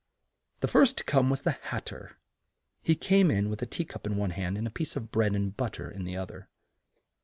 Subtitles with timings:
[0.61, 2.17] The first to come was the Hat ter.
[2.81, 5.35] He came in with a tea cup in one hand and a piece of bread
[5.35, 6.49] and but ter in the oth er.